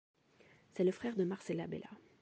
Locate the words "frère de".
0.91-1.23